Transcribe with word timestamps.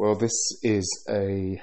Well, 0.00 0.14
this 0.14 0.52
is 0.62 0.86
a 1.10 1.60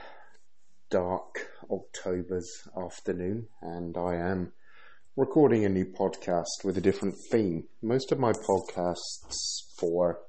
dark 0.90 1.48
October's 1.72 2.68
afternoon, 2.78 3.48
and 3.62 3.96
I 3.98 4.16
am 4.16 4.52
recording 5.16 5.64
a 5.64 5.70
new 5.70 5.86
podcast 5.86 6.66
with 6.66 6.78
a 6.78 6.82
different 6.82 7.16
theme. 7.32 7.70
Most 7.82 8.12
of 8.12 8.20
my 8.20 8.34
podcasts 8.34 9.38
for 9.80 10.20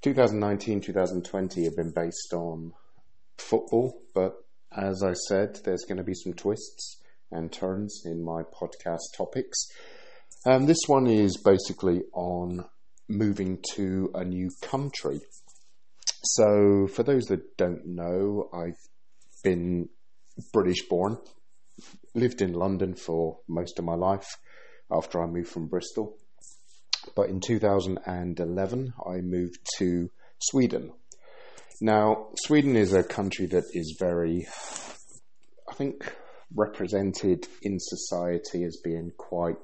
2019 0.00 0.80
2020 0.80 1.64
have 1.64 1.76
been 1.76 1.92
based 1.92 2.32
on 2.32 2.72
football, 3.36 4.00
but 4.14 4.32
as 4.74 5.02
I 5.02 5.12
said, 5.12 5.58
there's 5.66 5.84
going 5.86 5.98
to 5.98 6.04
be 6.04 6.14
some 6.14 6.32
twists 6.32 7.02
and 7.30 7.52
turns 7.52 8.04
in 8.06 8.24
my 8.24 8.40
podcast 8.42 9.04
topics. 9.14 9.66
And 10.46 10.66
this 10.66 10.80
one 10.86 11.06
is 11.06 11.36
basically 11.36 12.04
on 12.14 12.64
moving 13.06 13.58
to 13.74 14.10
a 14.14 14.24
new 14.24 14.48
country. 14.62 15.20
So, 16.30 16.86
for 16.88 17.02
those 17.04 17.26
that 17.26 17.56
don't 17.56 17.86
know, 17.86 18.50
I've 18.52 18.78
been 19.42 19.88
British 20.52 20.86
born, 20.86 21.16
lived 22.14 22.42
in 22.42 22.52
London 22.52 22.94
for 22.94 23.38
most 23.48 23.78
of 23.78 23.86
my 23.86 23.94
life 23.94 24.36
after 24.90 25.22
I 25.22 25.26
moved 25.26 25.48
from 25.48 25.68
Bristol. 25.68 26.18
But 27.16 27.30
in 27.30 27.40
2011, 27.40 28.92
I 29.06 29.20
moved 29.22 29.58
to 29.78 30.10
Sweden. 30.38 30.92
Now, 31.80 32.28
Sweden 32.36 32.76
is 32.76 32.92
a 32.92 33.02
country 33.02 33.46
that 33.46 33.64
is 33.72 33.96
very, 33.98 34.46
I 35.66 35.74
think, 35.74 36.14
represented 36.54 37.46
in 37.62 37.78
society 37.80 38.64
as 38.64 38.78
being 38.84 39.12
quite, 39.16 39.56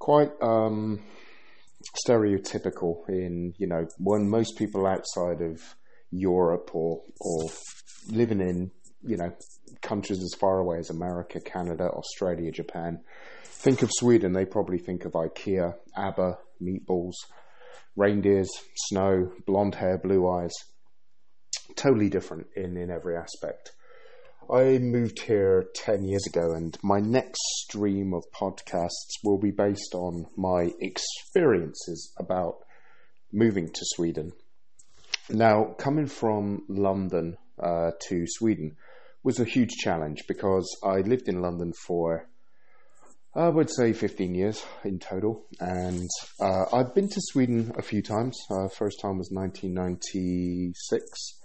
quite 0.00 0.32
um, 0.42 1.04
stereotypical 2.06 3.08
in 3.08 3.52
you 3.58 3.66
know 3.66 3.86
when 3.98 4.28
most 4.28 4.56
people 4.56 4.86
outside 4.86 5.40
of 5.40 5.60
Europe 6.10 6.70
or 6.74 7.02
or 7.20 7.50
living 8.08 8.40
in 8.40 8.70
you 9.02 9.16
know 9.16 9.32
countries 9.82 10.22
as 10.22 10.34
far 10.38 10.58
away 10.58 10.78
as 10.78 10.90
America, 10.90 11.40
Canada, 11.40 11.84
Australia, 11.84 12.50
Japan 12.50 13.00
think 13.64 13.80
of 13.80 13.90
Sweden, 13.90 14.34
they 14.34 14.44
probably 14.44 14.76
think 14.76 15.06
of 15.06 15.12
IKEA, 15.12 15.74
ABBA, 15.96 16.36
meatballs, 16.62 17.14
reindeers, 17.96 18.50
snow, 18.88 19.32
blonde 19.46 19.74
hair, 19.74 19.96
blue 19.96 20.28
eyes. 20.28 20.52
Totally 21.74 22.10
different 22.10 22.48
in 22.54 22.76
in 22.76 22.90
every 22.90 23.16
aspect. 23.16 23.72
I 24.52 24.78
moved 24.78 25.20
here 25.20 25.66
10 25.74 26.04
years 26.04 26.26
ago, 26.26 26.52
and 26.52 26.76
my 26.82 27.00
next 27.00 27.40
stream 27.62 28.12
of 28.12 28.24
podcasts 28.30 29.22
will 29.22 29.38
be 29.38 29.50
based 29.50 29.94
on 29.94 30.26
my 30.36 30.72
experiences 30.80 32.12
about 32.18 32.58
moving 33.32 33.68
to 33.68 33.80
Sweden. 33.94 34.32
Now, 35.30 35.74
coming 35.78 36.06
from 36.06 36.64
London 36.68 37.38
uh, 37.58 37.92
to 38.08 38.24
Sweden 38.26 38.76
was 39.22 39.40
a 39.40 39.44
huge 39.44 39.76
challenge 39.82 40.24
because 40.28 40.68
I 40.84 40.98
lived 40.98 41.28
in 41.28 41.40
London 41.40 41.72
for, 41.86 42.28
I 43.34 43.48
would 43.48 43.70
say, 43.70 43.94
15 43.94 44.34
years 44.34 44.62
in 44.84 44.98
total. 44.98 45.46
And 45.58 46.08
uh, 46.40 46.66
I've 46.72 46.94
been 46.94 47.08
to 47.08 47.20
Sweden 47.20 47.72
a 47.78 47.82
few 47.82 48.02
times. 48.02 48.38
Uh, 48.50 48.68
first 48.68 49.00
time 49.00 49.16
was 49.16 49.30
1996 49.32 51.40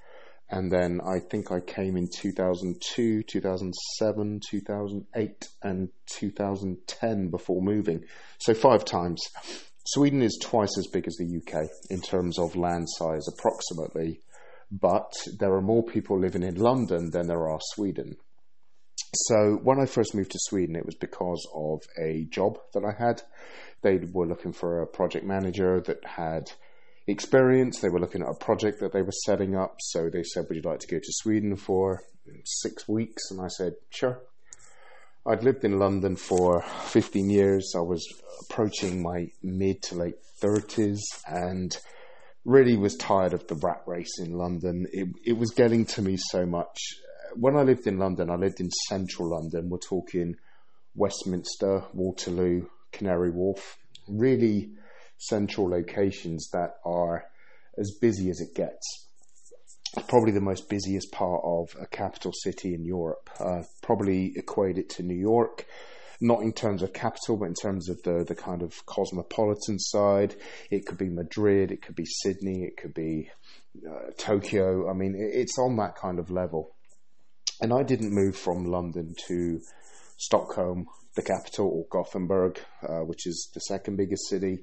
and 0.51 0.71
then 0.71 0.99
I 1.05 1.19
think 1.19 1.51
I 1.51 1.59
came 1.59 1.95
in 1.95 2.07
2002, 2.11 3.23
2007, 3.23 4.39
2008, 4.49 5.47
and 5.61 5.89
2010 6.07 7.29
before 7.29 7.61
moving. 7.61 8.05
So 8.39 8.53
five 8.53 8.83
times. 8.85 9.21
Sweden 9.85 10.21
is 10.21 10.37
twice 10.41 10.77
as 10.77 10.87
big 10.87 11.07
as 11.07 11.15
the 11.15 11.37
UK 11.37 11.67
in 11.89 12.01
terms 12.01 12.37
of 12.37 12.55
land 12.55 12.87
size, 12.89 13.27
approximately, 13.27 14.19
but 14.71 15.11
there 15.39 15.53
are 15.53 15.61
more 15.61 15.83
people 15.83 16.19
living 16.19 16.43
in 16.43 16.55
London 16.55 17.09
than 17.11 17.27
there 17.27 17.49
are 17.49 17.59
Sweden. 17.73 18.15
So 19.13 19.59
when 19.63 19.79
I 19.79 19.85
first 19.85 20.13
moved 20.13 20.31
to 20.31 20.39
Sweden, 20.39 20.75
it 20.75 20.85
was 20.85 20.95
because 20.95 21.47
of 21.55 21.81
a 21.99 22.25
job 22.25 22.59
that 22.73 22.83
I 22.83 22.91
had. 22.91 23.21
They 23.81 23.97
were 23.97 24.27
looking 24.27 24.53
for 24.53 24.81
a 24.81 24.87
project 24.87 25.25
manager 25.25 25.81
that 25.81 26.05
had 26.05 26.51
experience. 27.11 27.79
They 27.79 27.89
were 27.89 27.99
looking 27.99 28.21
at 28.21 28.29
a 28.29 28.33
project 28.33 28.79
that 28.81 28.93
they 28.93 29.01
were 29.01 29.11
setting 29.25 29.55
up. 29.55 29.75
So 29.79 30.09
they 30.09 30.23
said, 30.23 30.45
Would 30.47 30.55
you 30.55 30.69
like 30.69 30.79
to 30.79 30.87
go 30.87 30.97
to 30.97 31.11
Sweden 31.11 31.55
for 31.55 32.03
six 32.45 32.87
weeks? 32.87 33.31
And 33.31 33.41
I 33.41 33.47
said, 33.47 33.73
Sure. 33.89 34.21
I'd 35.25 35.43
lived 35.43 35.63
in 35.65 35.77
London 35.77 36.15
for 36.15 36.63
15 36.85 37.29
years. 37.29 37.73
I 37.75 37.81
was 37.81 38.05
approaching 38.41 39.03
my 39.03 39.27
mid 39.43 39.81
to 39.83 39.95
late 39.95 40.15
30s 40.41 40.99
and 41.27 41.77
really 42.45 42.77
was 42.77 42.95
tired 42.95 43.33
of 43.33 43.45
the 43.47 43.55
rat 43.55 43.83
race 43.85 44.17
in 44.19 44.33
London. 44.33 44.87
It, 44.91 45.09
it 45.25 45.37
was 45.37 45.51
getting 45.51 45.85
to 45.87 46.01
me 46.01 46.17
so 46.17 46.45
much. 46.45 46.79
When 47.35 47.55
I 47.55 47.61
lived 47.61 47.85
in 47.85 47.99
London, 47.99 48.29
I 48.29 48.35
lived 48.35 48.59
in 48.59 48.69
central 48.87 49.29
London. 49.29 49.69
We're 49.69 49.77
talking 49.77 50.35
Westminster, 50.95 51.83
Waterloo, 51.93 52.67
Canary 52.91 53.29
Wharf. 53.29 53.77
Really 54.07 54.71
central 55.19 55.69
locations 55.69 56.49
that 56.51 56.75
are 56.83 57.25
as 57.77 57.97
busy 58.01 58.29
as 58.29 58.41
it 58.41 58.55
gets. 58.55 59.07
Probably 60.07 60.31
the 60.31 60.41
most 60.41 60.69
busiest 60.69 61.11
part 61.11 61.41
of 61.43 61.69
a 61.79 61.87
capital 61.87 62.31
city 62.33 62.73
in 62.73 62.85
Europe. 62.85 63.29
Uh, 63.39 63.63
probably 63.81 64.33
equate 64.35 64.77
it 64.77 64.89
to 64.91 65.03
New 65.03 65.17
York, 65.17 65.65
not 66.21 66.41
in 66.41 66.53
terms 66.53 66.83
of 66.83 66.93
capital, 66.93 67.37
but 67.37 67.45
in 67.45 67.55
terms 67.55 67.89
of 67.89 68.01
the, 68.03 68.23
the 68.23 68.35
kind 68.35 68.61
of 68.61 68.85
cosmopolitan 68.85 69.79
side. 69.79 70.35
It 70.69 70.85
could 70.85 70.97
be 70.97 71.09
Madrid, 71.09 71.71
it 71.71 71.81
could 71.81 71.95
be 71.95 72.05
Sydney, 72.05 72.63
it 72.63 72.77
could 72.77 72.93
be 72.93 73.31
uh, 73.87 74.11
Tokyo. 74.17 74.89
I 74.89 74.93
mean, 74.93 75.15
it, 75.15 75.31
it's 75.33 75.57
on 75.57 75.75
that 75.77 75.95
kind 75.95 76.19
of 76.19 76.29
level. 76.29 76.75
And 77.61 77.73
I 77.73 77.83
didn't 77.83 78.13
move 78.13 78.37
from 78.37 78.65
London 78.65 79.15
to 79.27 79.59
Stockholm, 80.19 80.85
the 81.15 81.21
capital, 81.21 81.67
or 81.67 81.85
Gothenburg, 81.89 82.59
uh, 82.83 82.99
which 82.99 83.25
is 83.25 83.49
the 83.53 83.61
second 83.61 83.95
biggest 83.95 84.27
city. 84.27 84.59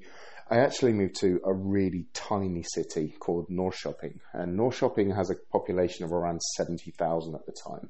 I 0.49 0.59
actually 0.59 0.93
moved 0.93 1.15
to 1.21 1.41
a 1.43 1.53
really 1.53 2.05
tiny 2.13 2.63
city 2.63 3.15
called 3.19 3.49
Norrköping, 3.49 4.19
and 4.33 4.57
Norrköping 4.57 5.15
has 5.15 5.29
a 5.29 5.35
population 5.51 6.05
of 6.05 6.13
around 6.13 6.41
70,000 6.55 7.35
at 7.35 7.45
the 7.45 7.55
time. 7.67 7.89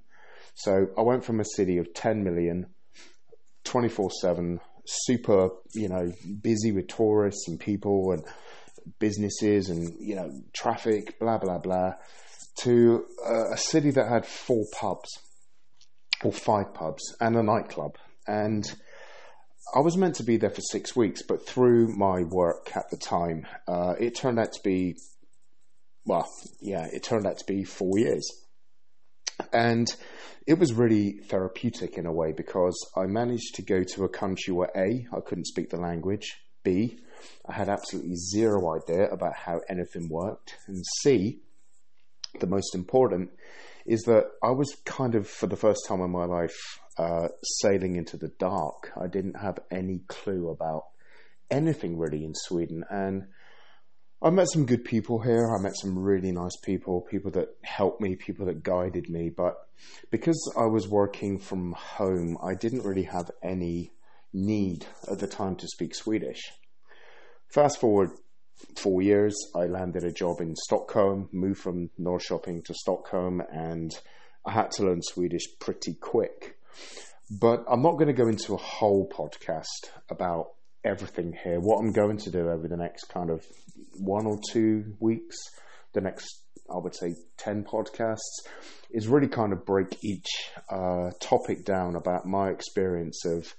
So 0.56 0.88
I 0.98 1.02
went 1.02 1.24
from 1.24 1.40
a 1.40 1.46
city 1.46 1.78
of 1.78 1.94
10 1.94 2.24
million, 2.24 2.68
24 3.66 4.12
7, 4.22 4.60
super, 4.86 5.50
you 5.76 5.90
know, 5.90 6.12
busy 6.42 6.72
with 6.72 6.88
tourists 6.88 7.48
and 7.50 7.60
people 7.60 8.14
and 8.14 8.24
businesses 8.98 9.70
and, 9.70 9.94
you 10.00 10.16
know, 10.16 10.32
traffic, 10.54 11.20
blah, 11.20 11.38
blah, 11.38 11.60
blah, 11.60 11.92
to 12.62 13.06
a 13.52 13.58
city 13.58 13.92
that 13.92 14.08
had 14.08 14.26
four 14.26 14.64
pubs 14.72 15.10
five 16.32 16.74
pubs 16.74 17.16
and 17.20 17.36
a 17.36 17.44
nightclub. 17.44 17.98
And 18.28 18.66
I 19.76 19.80
was 19.80 19.98
meant 19.98 20.16
to 20.16 20.24
be 20.24 20.38
there 20.38 20.50
for 20.50 20.62
six 20.62 20.96
weeks, 20.96 21.22
but 21.22 21.46
through 21.46 21.96
my 21.96 22.24
work 22.24 22.72
at 22.76 22.90
the 22.90 22.98
time, 22.98 23.46
uh, 23.68 23.94
it 24.00 24.16
turned 24.16 24.40
out 24.40 24.54
to 24.54 24.64
be, 24.64 24.96
well, 26.06 26.30
yeah, 26.62 26.88
it 26.92 27.04
turned 27.04 27.26
out 27.26 27.38
to 27.40 27.46
be 27.46 27.64
four 27.64 27.98
years. 27.98 28.28
And 29.52 29.88
it 30.48 30.58
was 30.58 30.74
really 30.74 31.20
therapeutic 31.30 31.98
in 31.98 32.06
a 32.06 32.14
way 32.14 32.32
because 32.32 32.76
I 32.96 33.06
managed 33.06 33.56
to 33.56 33.62
go 33.62 33.84
to 33.84 34.06
a 34.06 34.10
country 34.10 34.54
where 34.54 34.72
A, 34.76 35.06
I 35.14 35.20
couldn't 35.20 35.48
speak 35.48 35.70
the 35.70 35.78
language, 35.78 36.38
B, 36.64 36.98
I 37.46 37.54
had 37.54 37.70
absolutely 37.70 38.16
zero 38.16 38.76
idea 38.76 39.10
about 39.10 39.36
how 39.36 39.62
anything 39.70 40.08
worked, 40.10 40.56
and 40.68 40.84
C, 41.02 41.40
the 42.40 42.48
most 42.48 42.76
important, 42.76 43.32
is 43.88 44.02
that 44.04 44.26
I 44.44 44.52
was 44.52 44.76
kind 44.86 45.16
of, 45.16 45.28
for 45.28 45.48
the 45.48 45.56
first 45.56 45.82
time 45.88 46.02
in 46.02 46.12
my 46.12 46.26
life, 46.26 46.58
uh, 46.98 47.30
sailing 47.62 47.96
into 47.96 48.18
the 48.18 48.32
dark. 48.40 48.92
I 49.00 49.08
didn't 49.08 49.40
have 49.40 49.60
any 49.72 50.02
clue 50.08 50.50
about 50.50 50.84
anything 51.50 51.98
really 51.98 52.24
in 52.24 52.34
Sweden. 52.36 52.84
And 52.90 53.28
I 54.22 54.30
met 54.32 54.50
some 54.52 54.66
good 54.66 54.84
people 54.84 55.22
here. 55.22 55.48
I 55.56 55.62
met 55.62 55.78
some 55.78 55.98
really 55.98 56.32
nice 56.32 56.58
people, 56.64 57.02
people 57.02 57.32
that 57.32 57.50
helped 57.64 58.02
me, 58.02 58.16
people 58.16 58.48
that 58.48 58.64
guided 58.64 59.10
me. 59.10 59.30
But 59.30 59.56
because 60.12 60.52
I 60.58 60.66
was 60.66 60.88
working 60.88 61.40
from 61.40 61.74
home, 61.74 62.38
I 62.44 62.56
didn't 62.56 62.84
really 62.84 63.04
have 63.04 63.30
any 63.44 63.92
need 64.34 64.86
at 65.10 65.20
the 65.20 65.28
time 65.28 65.56
to 65.58 65.68
speak 65.68 65.96
Swedish. 65.96 66.52
Fast 67.48 67.80
forward 67.80 68.10
four 68.78 69.02
years, 69.02 69.36
I 69.56 69.66
landed 69.66 70.04
a 70.04 70.12
job 70.12 70.42
in 70.42 70.56
Stockholm, 70.56 71.30
moved 71.32 71.60
from 71.60 71.90
Norrköping 72.00 72.64
to 72.66 72.74
Stockholm, 72.74 73.42
and 73.52 73.92
I 74.46 74.52
had 74.52 74.72
to 74.72 74.84
learn 74.84 75.02
Swedish 75.02 75.44
pretty 75.60 75.96
quick. 75.96 76.58
But 77.30 77.66
I'm 77.70 77.82
not 77.82 77.94
going 77.94 78.08
to 78.08 78.14
go 78.14 78.28
into 78.28 78.54
a 78.54 78.58
whole 78.58 79.10
podcast 79.10 79.92
about 80.10 80.52
everything 80.84 81.34
here. 81.44 81.60
What 81.60 81.80
I'm 81.80 81.92
going 81.92 82.18
to 82.18 82.32
do 82.32 82.50
over 82.50 82.68
the 82.68 82.78
next 82.78 83.06
kind 83.10 83.30
of 83.30 83.46
one 84.00 84.26
or 84.26 84.40
two 84.52 84.96
weeks, 85.00 85.36
the 85.94 86.02
next, 86.02 86.28
I 86.74 86.78
would 86.78 86.96
say, 86.96 87.16
10 87.38 87.66
podcasts, 87.66 88.46
is 88.92 89.08
really 89.08 89.28
kind 89.28 89.52
of 89.52 89.66
break 89.66 89.98
each 90.04 90.30
uh, 90.70 91.10
topic 91.20 91.66
down 91.66 91.96
about 91.96 92.26
my 92.26 92.50
experience 92.50 93.26
of 93.26 93.54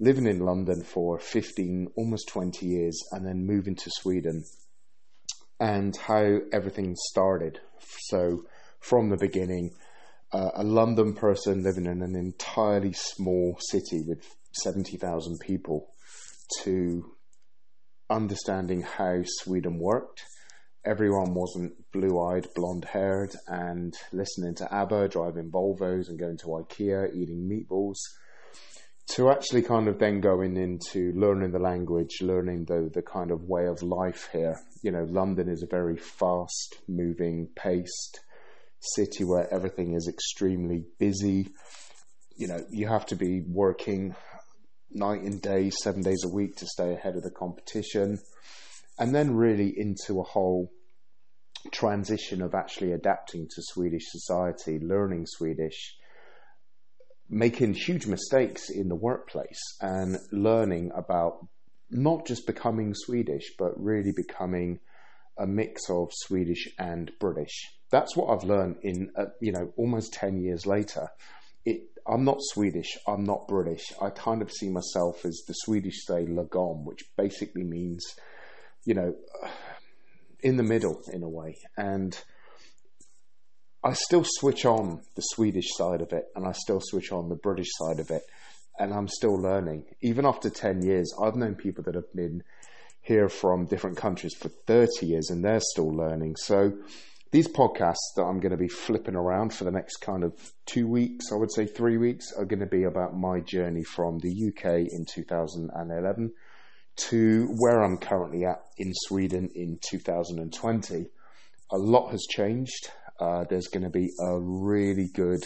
living 0.00 0.26
in 0.26 0.40
London 0.40 0.82
for 0.82 1.18
15, 1.18 1.88
almost 1.96 2.28
20 2.28 2.66
years, 2.66 3.00
and 3.12 3.26
then 3.26 3.46
moving 3.46 3.74
to 3.76 3.90
Sweden. 3.90 4.44
and 5.60 5.96
how 5.96 6.38
everything 6.52 6.96
started. 7.10 7.60
So, 8.08 8.44
from 8.80 9.08
the 9.08 9.16
beginning, 9.16 9.70
uh, 10.32 10.50
a 10.56 10.64
London 10.64 11.14
person 11.14 11.62
living 11.62 11.86
in 11.86 12.02
an 12.02 12.16
entirely 12.16 12.92
small 12.92 13.56
city 13.70 14.02
with 14.06 14.18
70,000 14.62 15.38
people 15.40 15.94
to 16.62 17.14
understanding 18.10 18.82
how 18.82 19.22
Sweden 19.24 19.78
worked. 19.78 20.24
Everyone 20.84 21.34
wasn't 21.34 21.72
blue 21.92 22.20
eyed, 22.20 22.46
blonde 22.54 22.84
haired, 22.84 23.34
and 23.46 23.94
listening 24.12 24.54
to 24.56 24.74
ABBA, 24.74 25.08
driving 25.08 25.50
Volvos, 25.50 26.08
and 26.08 26.18
going 26.18 26.36
to 26.38 26.46
IKEA, 26.46 27.14
eating 27.14 27.48
meatballs. 27.48 27.96
To 29.08 29.30
actually 29.30 29.62
kind 29.62 29.86
of 29.86 29.98
then 29.98 30.20
going 30.20 30.56
into 30.56 31.12
learning 31.14 31.52
the 31.52 31.58
language, 31.58 32.20
learning 32.20 32.64
the, 32.64 32.90
the 32.92 33.02
kind 33.02 33.30
of 33.30 33.44
way 33.44 33.66
of 33.66 33.82
life 33.82 34.28
here. 34.32 34.56
You 34.82 34.92
know, 34.92 35.06
London 35.08 35.48
is 35.48 35.62
a 35.62 35.66
very 35.70 35.96
fast 35.96 36.78
moving, 36.88 37.48
paced 37.54 38.20
city 38.80 39.24
where 39.24 39.52
everything 39.52 39.94
is 39.94 40.08
extremely 40.08 40.84
busy. 40.98 41.48
You 42.36 42.48
know, 42.48 42.64
you 42.70 42.88
have 42.88 43.06
to 43.06 43.16
be 43.16 43.42
working 43.46 44.16
night 44.90 45.22
and 45.22 45.40
day, 45.40 45.70
seven 45.70 46.02
days 46.02 46.22
a 46.24 46.34
week 46.34 46.56
to 46.56 46.66
stay 46.66 46.92
ahead 46.92 47.16
of 47.16 47.22
the 47.22 47.30
competition. 47.30 48.18
And 48.98 49.14
then 49.14 49.34
really 49.34 49.72
into 49.76 50.20
a 50.20 50.24
whole 50.24 50.70
transition 51.72 52.42
of 52.42 52.54
actually 52.54 52.92
adapting 52.92 53.48
to 53.48 53.62
Swedish 53.62 54.04
society, 54.06 54.78
learning 54.80 55.26
Swedish, 55.26 55.96
making 57.28 57.74
huge 57.74 58.06
mistakes 58.06 58.70
in 58.70 58.88
the 58.88 58.94
workplace 58.94 59.60
and 59.80 60.18
learning 60.30 60.92
about 60.94 61.46
not 61.90 62.26
just 62.26 62.46
becoming 62.46 62.94
Swedish, 62.94 63.52
but 63.58 63.72
really 63.76 64.12
becoming 64.12 64.80
a 65.38 65.46
mix 65.46 65.88
of 65.90 66.08
Swedish 66.12 66.68
and 66.78 67.10
British. 67.18 67.62
That's 67.90 68.16
what 68.16 68.30
I've 68.30 68.44
learned 68.44 68.76
in, 68.82 69.10
uh, 69.16 69.26
you 69.40 69.52
know, 69.52 69.72
almost 69.76 70.12
10 70.14 70.40
years 70.42 70.66
later. 70.66 71.08
It, 71.64 71.82
I'm 72.06 72.24
not 72.24 72.38
Swedish, 72.40 72.98
I'm 73.06 73.24
not 73.24 73.48
British. 73.48 73.92
I 74.00 74.10
kind 74.10 74.42
of 74.42 74.50
see 74.50 74.68
myself 74.68 75.24
as 75.24 75.42
the 75.46 75.54
Swedish 75.54 76.04
say 76.04 76.26
lagom, 76.26 76.84
which 76.84 77.04
basically 77.16 77.64
means, 77.64 78.04
you 78.84 78.94
know, 78.94 79.14
in 80.40 80.56
the 80.56 80.62
middle 80.62 81.00
in 81.12 81.22
a 81.22 81.28
way. 81.28 81.56
And 81.76 82.16
I 83.84 83.92
still 83.92 84.24
switch 84.24 84.64
on 84.64 85.02
the 85.14 85.20
Swedish 85.20 85.68
side 85.76 86.00
of 86.00 86.14
it 86.14 86.24
and 86.34 86.46
I 86.46 86.52
still 86.52 86.80
switch 86.82 87.12
on 87.12 87.28
the 87.28 87.36
British 87.36 87.68
side 87.72 88.00
of 88.00 88.10
it. 88.10 88.22
And 88.78 88.94
I'm 88.94 89.08
still 89.08 89.34
learning. 89.34 89.84
Even 90.00 90.24
after 90.24 90.48
10 90.48 90.82
years, 90.82 91.12
I've 91.22 91.36
known 91.36 91.54
people 91.54 91.84
that 91.84 91.94
have 91.94 92.12
been 92.14 92.42
here 93.02 93.28
from 93.28 93.66
different 93.66 93.98
countries 93.98 94.34
for 94.34 94.48
30 94.48 95.06
years 95.06 95.28
and 95.28 95.44
they're 95.44 95.60
still 95.60 95.94
learning. 95.94 96.36
So 96.36 96.72
these 97.30 97.46
podcasts 97.46 98.14
that 98.16 98.22
I'm 98.22 98.40
going 98.40 98.52
to 98.52 98.56
be 98.56 98.68
flipping 98.68 99.16
around 99.16 99.52
for 99.52 99.64
the 99.64 99.70
next 99.70 99.96
kind 99.96 100.24
of 100.24 100.32
two 100.64 100.88
weeks, 100.88 101.26
I 101.30 101.36
would 101.36 101.52
say 101.52 101.66
three 101.66 101.98
weeks, 101.98 102.32
are 102.32 102.46
going 102.46 102.60
to 102.60 102.66
be 102.66 102.84
about 102.84 103.14
my 103.14 103.40
journey 103.40 103.84
from 103.84 104.18
the 104.18 104.48
UK 104.48 104.88
in 104.90 105.04
2011 105.04 106.32
to 106.96 107.54
where 107.58 107.82
I'm 107.82 107.98
currently 107.98 108.46
at 108.46 108.62
in 108.78 108.92
Sweden 108.94 109.50
in 109.54 109.78
2020. 109.90 111.06
A 111.70 111.76
lot 111.76 112.12
has 112.12 112.24
changed. 112.30 112.90
Uh, 113.20 113.44
there's 113.48 113.68
going 113.68 113.84
to 113.84 113.90
be 113.90 114.10
a 114.20 114.38
really 114.40 115.08
good 115.14 115.42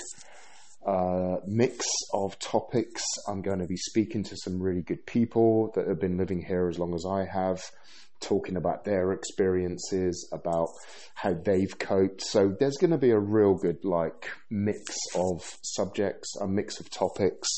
uh, 0.86 1.36
mix 1.46 1.86
of 2.14 2.38
topics. 2.38 3.02
I'm 3.26 3.42
going 3.42 3.58
to 3.58 3.66
be 3.66 3.76
speaking 3.76 4.22
to 4.24 4.36
some 4.36 4.62
really 4.62 4.82
good 4.82 5.04
people 5.06 5.72
that 5.74 5.86
have 5.86 6.00
been 6.00 6.16
living 6.16 6.42
here 6.42 6.68
as 6.68 6.78
long 6.78 6.94
as 6.94 7.04
I 7.04 7.24
have, 7.24 7.62
talking 8.20 8.56
about 8.56 8.84
their 8.84 9.12
experiences, 9.12 10.28
about 10.32 10.68
how 11.14 11.34
they've 11.34 11.78
coped. 11.78 12.22
So 12.22 12.54
there's 12.58 12.78
going 12.78 12.92
to 12.92 12.98
be 12.98 13.10
a 13.10 13.18
real 13.18 13.54
good 13.54 13.84
like 13.84 14.30
mix 14.50 14.80
of 15.14 15.42
subjects, 15.62 16.36
a 16.40 16.46
mix 16.46 16.80
of 16.80 16.90
topics, 16.90 17.48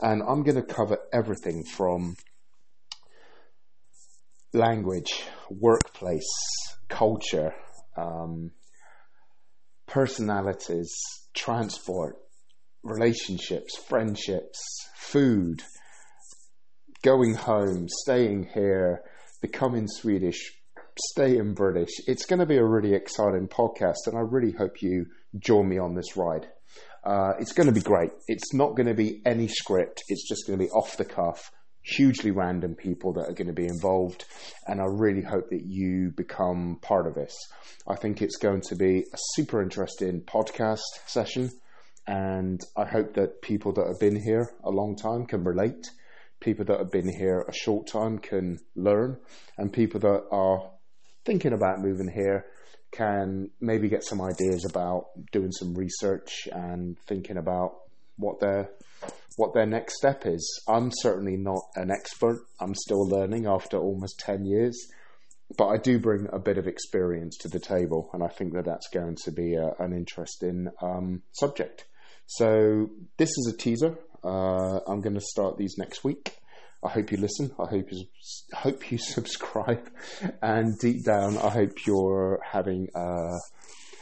and 0.00 0.22
I'm 0.22 0.42
going 0.42 0.56
to 0.56 0.74
cover 0.74 0.98
everything 1.12 1.64
from 1.64 2.16
language, 4.52 5.24
workplace, 5.50 6.30
culture, 6.88 7.54
um, 7.96 8.50
personalities, 9.94 10.92
transport, 11.36 12.16
relationships, 12.82 13.76
friendships, 13.76 14.58
food, 14.96 15.62
going 17.04 17.32
home, 17.34 17.86
staying 17.88 18.44
here, 18.52 19.04
becoming 19.40 19.86
Swedish, 19.86 20.52
staying 21.12 21.54
British. 21.54 21.90
It's 22.08 22.26
going 22.26 22.40
to 22.40 22.46
be 22.46 22.56
a 22.56 22.64
really 22.64 22.92
exciting 22.92 23.46
podcast, 23.46 24.08
and 24.08 24.18
I 24.18 24.22
really 24.22 24.50
hope 24.50 24.82
you 24.82 25.06
join 25.38 25.68
me 25.68 25.78
on 25.78 25.94
this 25.94 26.16
ride. 26.16 26.48
Uh, 27.04 27.34
it's 27.38 27.52
going 27.52 27.68
to 27.68 27.72
be 27.72 27.80
great. 27.80 28.10
It's 28.26 28.52
not 28.52 28.74
going 28.74 28.88
to 28.88 28.94
be 28.94 29.22
any 29.24 29.46
script. 29.46 30.02
It's 30.08 30.28
just 30.28 30.44
going 30.48 30.58
to 30.58 30.64
be 30.64 30.70
off 30.72 30.96
the 30.96 31.04
cuff, 31.04 31.52
hugely 31.82 32.32
random 32.32 32.74
people 32.74 33.12
that 33.12 33.28
are 33.28 33.34
going 33.34 33.46
to 33.46 33.52
be 33.52 33.68
involved. 33.68 34.24
And 34.66 34.80
I 34.80 34.84
really 34.84 35.22
hope 35.22 35.50
that 35.50 35.64
you 35.66 36.12
become 36.16 36.78
part 36.80 37.06
of 37.06 37.14
this. 37.14 37.34
I 37.86 37.96
think 37.96 38.22
it's 38.22 38.36
going 38.36 38.62
to 38.68 38.76
be 38.76 39.00
a 39.00 39.16
super 39.34 39.62
interesting 39.62 40.22
podcast 40.22 40.80
session. 41.06 41.50
And 42.06 42.60
I 42.76 42.84
hope 42.84 43.14
that 43.14 43.42
people 43.42 43.72
that 43.74 43.86
have 43.86 44.00
been 44.00 44.20
here 44.20 44.50
a 44.62 44.70
long 44.70 44.96
time 44.96 45.26
can 45.26 45.44
relate. 45.44 45.86
People 46.40 46.64
that 46.66 46.78
have 46.78 46.90
been 46.90 47.08
here 47.08 47.44
a 47.48 47.52
short 47.52 47.86
time 47.86 48.18
can 48.18 48.58
learn. 48.74 49.18
And 49.58 49.72
people 49.72 50.00
that 50.00 50.24
are 50.30 50.70
thinking 51.24 51.52
about 51.52 51.80
moving 51.80 52.08
here 52.08 52.46
can 52.92 53.50
maybe 53.60 53.88
get 53.88 54.04
some 54.04 54.20
ideas 54.20 54.64
about 54.68 55.06
doing 55.32 55.50
some 55.50 55.74
research 55.74 56.46
and 56.52 56.96
thinking 57.08 57.36
about 57.36 57.72
what 58.16 58.40
their 58.40 58.70
what 59.36 59.54
their 59.54 59.66
next 59.66 59.96
step 59.96 60.26
is. 60.26 60.62
I'm 60.68 60.90
certainly 60.92 61.36
not 61.36 61.62
an 61.74 61.90
expert. 61.90 62.38
I'm 62.60 62.74
still 62.74 63.06
learning 63.06 63.46
after 63.46 63.78
almost 63.78 64.20
10 64.20 64.44
years, 64.44 64.78
but 65.56 65.66
I 65.66 65.76
do 65.76 65.98
bring 65.98 66.28
a 66.32 66.38
bit 66.38 66.58
of 66.58 66.66
experience 66.66 67.36
to 67.38 67.48
the 67.48 67.58
table, 67.58 68.10
and 68.12 68.22
I 68.22 68.28
think 68.28 68.54
that 68.54 68.64
that's 68.64 68.88
going 68.88 69.16
to 69.24 69.32
be 69.32 69.54
a, 69.54 69.72
an 69.80 69.92
interesting 69.92 70.68
um, 70.82 71.22
subject. 71.32 71.84
So 72.26 72.90
this 73.16 73.30
is 73.30 73.52
a 73.52 73.56
teaser. 73.56 73.98
Uh, 74.22 74.78
I'm 74.86 75.00
going 75.00 75.14
to 75.14 75.20
start 75.20 75.58
these 75.58 75.74
next 75.78 76.04
week. 76.04 76.36
I 76.82 76.90
hope 76.90 77.12
you 77.12 77.18
listen. 77.18 77.50
I 77.58 77.68
hope 77.68 77.90
you 77.90 78.04
hope 78.52 78.90
you 78.90 78.98
subscribe, 79.00 79.90
and 80.42 80.78
deep 80.80 81.04
down, 81.04 81.38
I 81.38 81.50
hope 81.50 81.86
you're 81.86 82.40
having 82.52 82.88
a, 82.94 83.30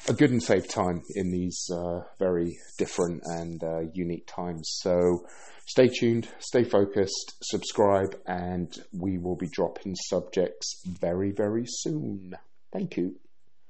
a 0.09 0.13
good 0.13 0.31
and 0.31 0.43
safe 0.43 0.69
time 0.69 1.03
in 1.15 1.31
these 1.31 1.69
uh, 1.73 2.01
very 2.19 2.59
different 2.79 3.23
and 3.25 3.63
uh, 3.63 3.81
unique 3.93 4.27
times. 4.27 4.69
So 4.81 5.27
stay 5.67 5.89
tuned, 5.89 6.29
stay 6.39 6.65
focused, 6.65 7.35
subscribe, 7.43 8.17
and 8.27 8.73
we 8.93 9.19
will 9.19 9.37
be 9.37 9.49
dropping 9.49 9.95
subjects 9.95 10.83
very 10.85 11.31
very 11.31 11.65
soon. 11.67 12.35
Thank 12.73 12.97
you. 12.97 13.22